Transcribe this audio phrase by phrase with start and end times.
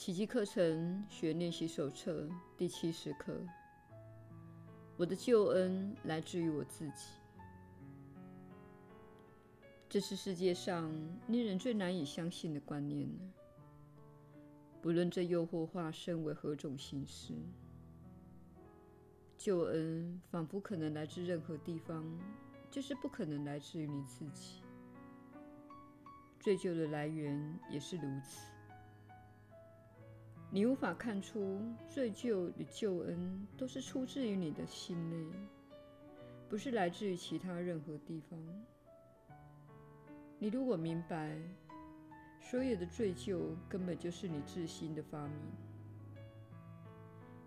[0.00, 2.26] 奇迹课程学练习手册
[2.56, 3.38] 第七十课。
[4.96, 7.08] 我的救恩来自于我自己。
[9.90, 10.90] 这是世界上
[11.28, 13.18] 令人最难以相信的观念了。
[14.80, 17.34] 不论这诱惑化身为何种形式，
[19.36, 22.02] 救恩仿佛可能来自任何地方，
[22.70, 24.62] 就是不可能来自于你自己。
[26.40, 28.50] 罪疚的来源也是如此。
[30.52, 35.24] 你无法看出罪疚与救恩都是出自于你的心内，
[36.48, 38.36] 不是来自于其他任何地方。
[40.40, 41.38] 你如果明白，
[42.40, 45.36] 所有的罪疚根本就是你自心的发明，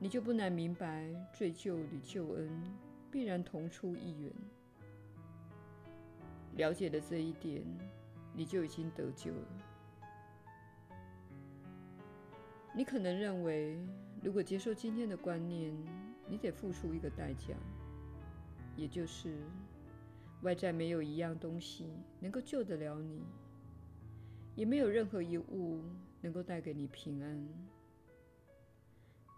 [0.00, 2.50] 你就不难明白罪疚与救恩
[3.12, 4.32] 必然同出一源。
[6.56, 7.62] 了解了这一点，
[8.34, 9.67] 你就已经得救了。
[12.78, 13.76] 你可能认为，
[14.22, 15.76] 如果接受今天的观念，
[16.28, 17.56] 你得付出一个代价，
[18.76, 19.34] 也就是
[20.42, 21.90] 外在没有一样东西
[22.20, 23.24] 能够救得了你，
[24.54, 25.82] 也没有任何一物
[26.20, 27.48] 能够带给你平安。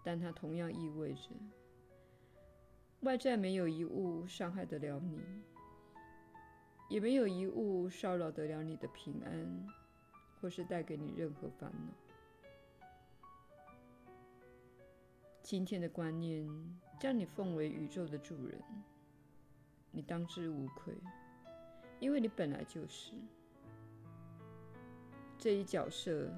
[0.04, 1.30] 但它同样意味着，
[3.00, 5.18] 外在没有一物伤害得了你，
[6.90, 9.66] 也没有一物骚扰得了你的平安，
[10.42, 12.09] 或是带给你任何烦恼。
[15.50, 16.48] 今天的观念
[17.00, 18.56] 将你奉为宇宙的主人，
[19.90, 20.94] 你当之无愧，
[21.98, 23.14] 因为你本来就是。
[25.36, 26.30] 这一角色，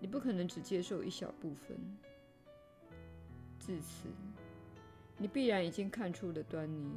[0.00, 1.78] 你不可能只接受一小部分。
[3.58, 4.08] 至此，
[5.18, 6.96] 你必然已经看出了端倪。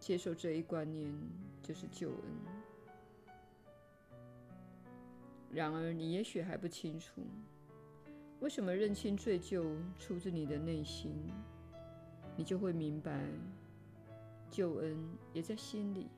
[0.00, 1.08] 接受这一观念
[1.62, 2.18] 就是救恩。
[5.52, 7.22] 然而，你也许还不清楚。
[8.40, 9.64] 为什么认清罪疚
[9.98, 11.12] 出自你的内心，
[12.36, 13.18] 你就会明白，
[14.50, 14.96] 救恩
[15.32, 16.08] 也在心里。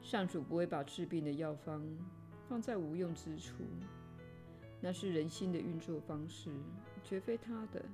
[0.00, 1.84] 上主不会把治病的药方
[2.48, 3.64] 放在无用之处，
[4.80, 6.50] 那是人心的运作方式，
[7.02, 7.84] 绝非他的。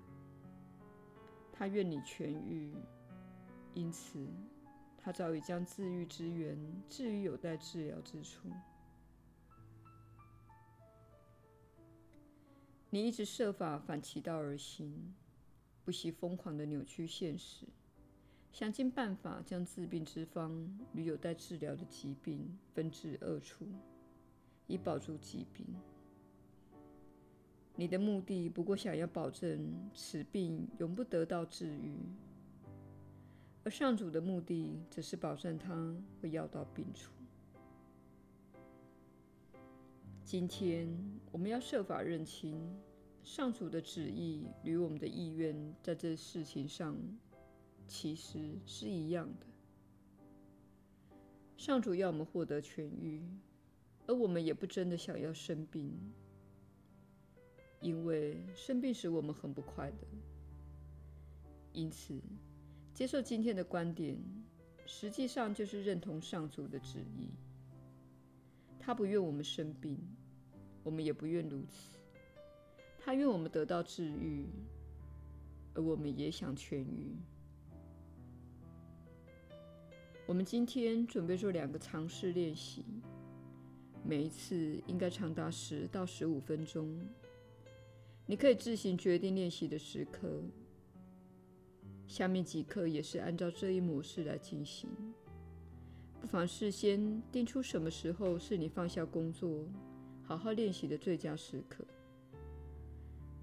[1.53, 2.71] 他愿你痊愈，
[3.73, 4.25] 因此
[4.99, 6.57] 他早已将治愈之源
[6.89, 8.49] 置于有待治疗之处。
[12.95, 15.13] 你一直设法反其道而行，
[15.85, 17.67] 不惜疯狂地扭曲现实，
[18.53, 23.67] 想尽办法将治病之方与有待治疗的疾病分至二处，
[24.69, 25.67] 以保住疾病。
[27.75, 31.97] 你的目的不过想要保证此病永不得到治愈，
[33.65, 37.11] 而上主的目的则是保证它会药到病除。
[40.25, 40.89] 今天
[41.31, 42.59] 我们要设法认清
[43.23, 46.97] 上主的旨意与我们的意愿在这事情上
[47.87, 49.47] 其实是一样的。
[51.59, 53.23] 上主要我们获得痊愈，
[54.07, 55.93] 而我们也不真的想要生病，
[57.83, 59.97] 因为生病使我们很不快乐。
[61.73, 62.19] 因此，
[62.95, 64.17] 接受今天的观点，
[64.87, 67.29] 实际上就是认同上主的旨意。
[68.85, 69.99] 他不愿我们生病，
[70.83, 71.97] 我们也不愿如此。
[72.99, 74.45] 他愿我们得到治愈，
[75.73, 77.17] 而我们也想痊愈。
[80.27, 82.85] 我们今天准备做两个尝试练习，
[84.05, 86.95] 每一次应该长达十到十五分钟。
[88.27, 90.43] 你可以自行决定练习的时刻。
[92.07, 94.91] 下面几课也是按照这一模式来进行。
[96.25, 99.69] 不妨事先定出什么时候是你放下工作，
[100.23, 101.85] 好好练习的最佳时刻，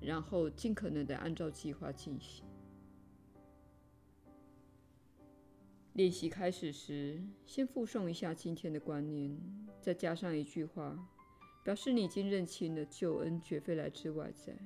[0.01, 2.43] 然后尽可能的按照计划进行。
[5.93, 9.39] 练习开始时，先附送一下今天的观念，
[9.79, 10.97] 再加上一句话，
[11.63, 14.57] 表示你已经认清了救恩绝非来自外在。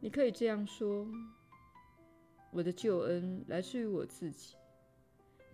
[0.00, 1.06] 你可以这样说
[2.50, 4.56] ：“我的救恩来自于我自己。”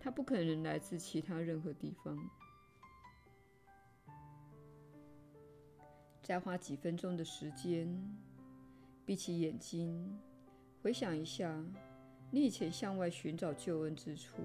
[0.07, 2.17] 它不可能来自其他任何地方。
[6.23, 7.93] 再花几分钟的时间，
[9.05, 10.17] 闭起眼睛，
[10.81, 11.61] 回想一下
[12.31, 14.37] 你以前向外寻找救恩之处，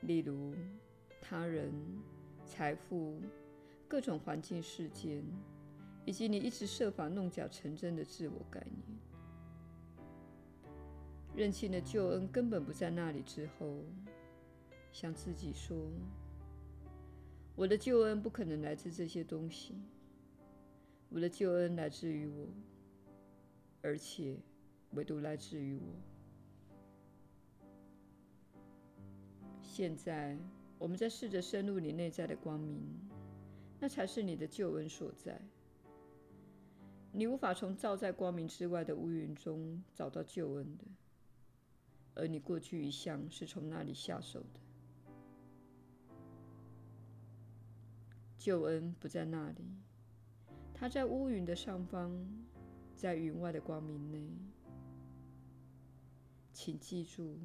[0.00, 0.56] 例如
[1.20, 1.72] 他人、
[2.44, 3.22] 财富、
[3.86, 5.22] 各种环境事件，
[6.04, 8.98] 以及你一直设法弄假成真的自我概念。
[11.36, 13.82] 认清了救恩根本不在那里之后，
[14.92, 15.76] 向自己说
[17.56, 19.74] ：“我的救恩不可能来自这些东西，
[21.08, 22.46] 我的救恩来自于我，
[23.82, 24.36] 而且
[24.92, 25.82] 唯独来自于我。
[29.60, 30.38] 现在，
[30.78, 32.80] 我们在试着深入你内在的光明，
[33.80, 35.40] 那才是你的救恩所在。
[37.10, 40.84] 你无法从照在光明之外的乌云中找到救恩的，
[42.14, 44.60] 而你过去一向是从那里下手的。
[48.36, 49.64] 救恩不在那里，
[50.72, 52.12] 它在乌云的上方，
[52.94, 54.28] 在云外的光明内。
[56.52, 57.38] 请记住，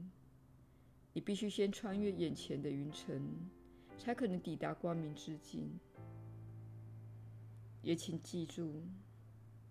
[1.13, 3.49] 你必须先穿越眼前的云层，
[3.97, 5.67] 才可能抵达光明之境。
[7.81, 8.83] 也请记住。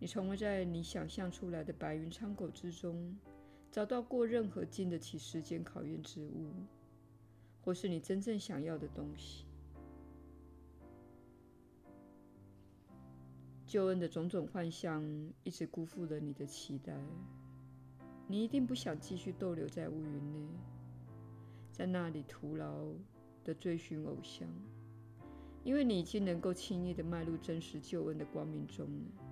[0.01, 3.17] 你从未在你想象出来的白云苍狗之中
[3.79, 6.51] 找到过任何经得起时间考验之物，
[7.61, 9.47] 或是你真正想要的东西。
[13.65, 15.01] 救恩的种种幻象
[15.45, 16.93] 一直辜负了你的期待。
[18.27, 20.49] 你一定不想继续逗留在乌云内，
[21.71, 22.89] 在那里徒劳
[23.45, 24.49] 地追寻偶像，
[25.63, 29.28] 因为你已经能够轻易地迈入真实救恩的光明中了。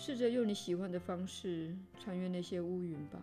[0.00, 3.20] 试着用你喜欢的方式穿越那些乌云吧。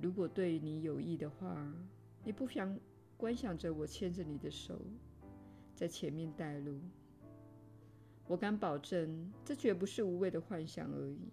[0.00, 1.56] 如果对你有益的话，
[2.24, 2.76] 你不妨
[3.16, 4.80] 观想着我牵着你的手，
[5.76, 6.80] 在前面带路。
[8.26, 11.30] 我敢保证，这绝不是无谓的幻想而已。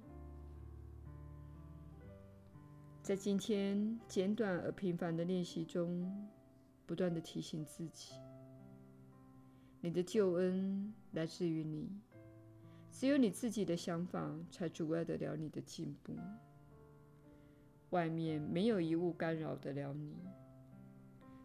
[3.02, 6.30] 在今天简短而平凡的练习中，
[6.86, 8.14] 不断地提醒自己：
[9.82, 11.90] 你的救恩来自于你。
[12.94, 16.14] 只有你自己的想法才阻碍得了你的进步。
[17.90, 20.16] 外面没有一物干扰得了你。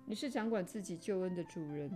[0.04, 1.90] 你是掌管自己救恩的主人，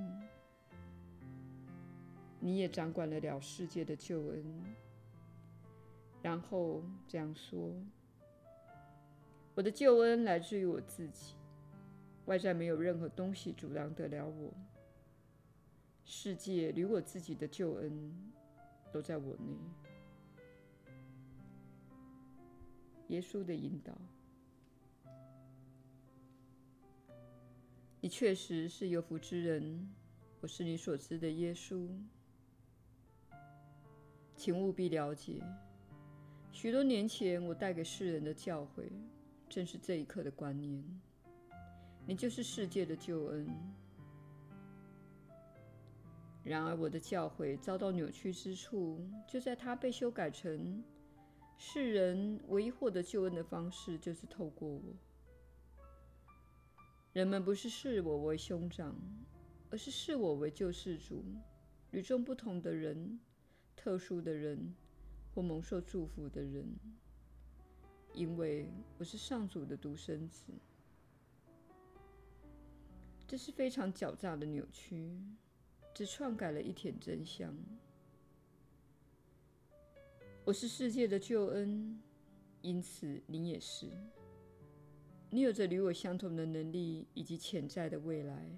[2.41, 4.45] 你也掌管了了世界的救恩。
[6.23, 7.75] 然后这样说：
[9.55, 11.35] 我的救恩来自于我自己，
[12.25, 14.53] 外在没有任何东西阻挡得了我。
[16.05, 18.33] 世界与我自己的救恩。
[18.93, 19.57] 都在我内。
[23.09, 23.93] 耶稣的引导，
[28.01, 29.89] 你确实是有福之人。
[30.41, 31.89] 我是你所知的耶稣，
[34.35, 35.41] 请务必了解，
[36.51, 38.91] 许多年前我带给世人的教诲，
[39.49, 40.83] 正是这一刻的观念。
[42.07, 43.47] 你就是世界的救恩。
[46.45, 50.83] 然而，我的教诲遭到扭曲之处，就在它被修改成
[51.57, 54.83] 世人唯一获得救恩的方式，就是透过我。
[57.13, 58.97] 人们不是视我为兄长，
[59.71, 61.25] 而是视我为救世主，
[61.93, 63.21] 与众不同的人，
[63.77, 64.75] 特殊的人，
[65.33, 66.67] 或蒙受祝福的人，
[68.15, 68.69] 因为
[68.99, 70.43] 我是上主的独生子。
[73.29, 75.09] 这是非常狡诈的扭曲。
[75.95, 77.55] 只篡改了一点真相。
[80.45, 82.01] 我是世界的救恩，
[82.63, 83.91] 因此你也是。
[85.29, 88.49] 你有着与我相同的能力以及潜在的未来。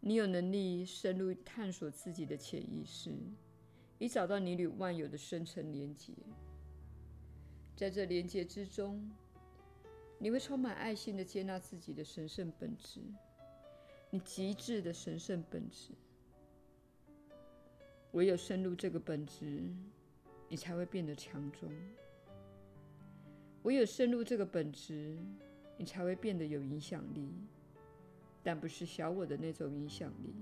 [0.00, 3.12] 你有能力深入探索自己的潜意识，
[3.98, 6.12] 以找到你与万有的深层连结。
[7.76, 9.10] 在这连结之中，
[10.18, 13.00] 你会充满爱心的接纳自己的神圣本质，
[14.10, 15.92] 你极致的神圣本质。
[18.12, 19.62] 唯有深入这个本质，
[20.48, 21.72] 你才会变得强壮；
[23.62, 25.16] 唯有深入这个本质，
[25.78, 27.32] 你才会变得有影响力，
[28.42, 30.34] 但不是小我的那种影响力。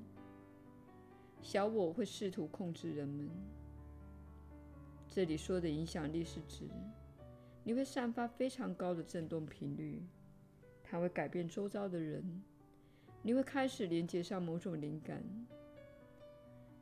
[1.40, 3.28] 小我会试图控制人们。
[5.08, 6.68] 这里说的影响力是指，
[7.62, 10.02] 你会散发非常高的振动频率，
[10.82, 12.42] 它会改变周遭的人，
[13.22, 15.22] 你会开始连接上某种灵感。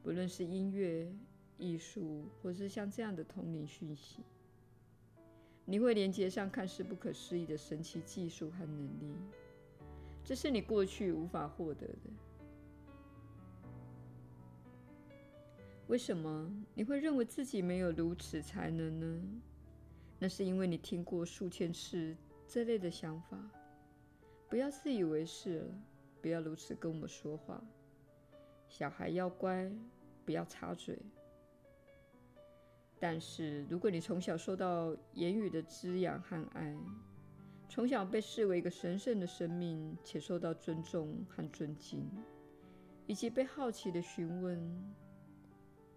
[0.03, 1.11] 不论是音乐、
[1.59, 4.23] 艺术，或是像这样的通灵讯息，
[5.65, 9.15] 你会连接上看似不可思议的神奇技术和能力，
[10.25, 12.11] 这是你过去无法获得的。
[15.89, 19.23] 为什么你会认为自己没有如此才能呢？
[20.19, 23.39] 那是因为你听过数千次这类的想法。
[24.49, 25.67] 不要自以为是了，
[26.21, 27.63] 不要如此跟我说话。
[28.79, 29.69] 小孩要乖，
[30.25, 30.97] 不要插嘴。
[33.01, 36.77] 但是，如果你从小受到言语的滋养和爱，
[37.69, 42.09] 从小被视为一个神圣的生命，且受到尊重和尊敬，
[43.09, 44.57] 以及被好奇地询问：“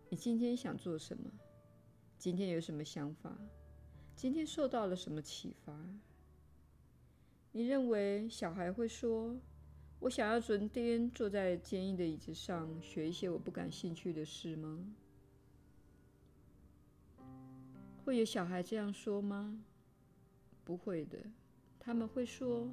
[0.09, 1.29] 你今天想做什么？
[2.17, 3.38] 今天有什么想法？
[4.15, 5.71] 今天受到了什么启发？”
[7.53, 9.38] 你认为小孩会说
[10.01, 14.84] ：“我想要整天坐在坚硬的椅子上，学一些我不感兴趣的事吗？”
[18.03, 19.63] 会有小孩这样说吗？
[20.65, 21.20] 不会的。
[21.79, 22.67] 他们会说：“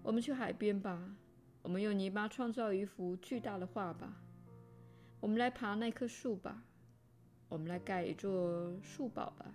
[0.00, 1.16] 我们去海边吧，
[1.62, 4.22] 我们用泥巴创造一幅巨大的画吧，
[5.18, 6.62] 我们来爬那棵树吧，
[7.48, 9.52] 我们来盖一座树堡吧。”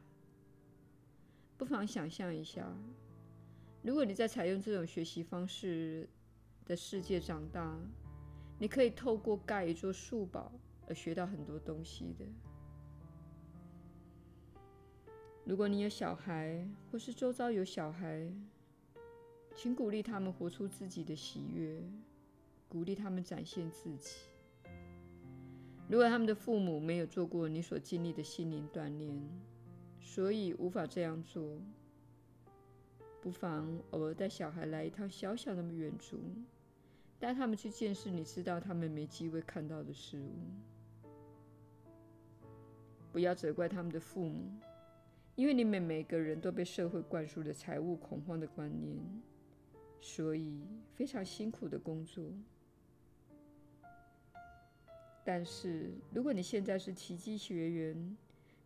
[1.58, 2.70] 不妨想象一下，
[3.82, 6.10] 如果你在采用这种学习方式
[6.66, 7.78] 的世界长大，
[8.58, 10.52] 你可以透过盖一座树堡
[10.88, 12.26] 而学到很多东西的。
[15.46, 18.34] 如果你有小孩，或是周遭有小孩，
[19.56, 21.84] 请鼓励他们活出自己的喜悦，
[22.68, 24.16] 鼓励他们展现自己。
[25.88, 29.22] 如果他们的父母没有做过你所经历的心灵锻炼，
[30.02, 31.62] 所以无法这样做，
[33.22, 36.20] 不妨偶尔带小孩来一趟小小的远足，
[37.20, 40.34] 带他们去见识你知道他们没机会看到的事物。
[43.12, 44.52] 不要责怪他们的父母，
[45.36, 48.98] 因为你们每个人都被社会灌输了财务恐慌的观念。
[50.02, 50.62] 所以
[50.94, 52.24] 非常辛苦的工作。
[55.24, 58.18] 但是，如果你现在是奇迹学员，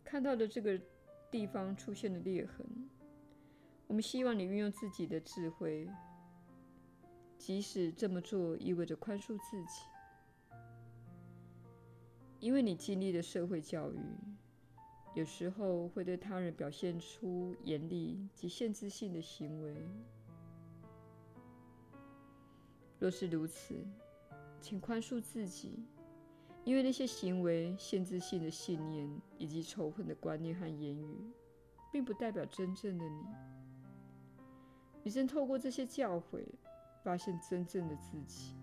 [0.04, 0.78] 看到了这个
[1.30, 2.66] 地方出现的裂痕，
[3.86, 5.88] 我们希望你运用自己的智慧，
[7.40, 9.86] 即使这么做意味着宽恕自己，
[12.38, 13.98] 因为你经历的社会教育，
[15.14, 19.74] 有时候会对他人表现出严厉及限制性的行为。
[22.98, 23.74] 若是如此，
[24.60, 25.86] 请宽恕自己，
[26.64, 31.32] 因为那些行为、限制性的信念以及仇恨的观念和言语，
[31.90, 33.24] 并不代表真正的你。
[35.02, 36.44] 你正透过这些教诲，
[37.02, 38.54] 发现真正的自己。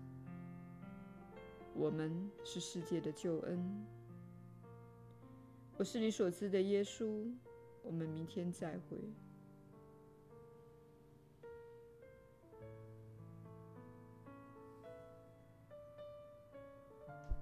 [1.74, 3.86] 我们是世界的救恩。
[5.76, 7.30] 我是你所知的耶稣。
[7.82, 8.98] 我们明天再会。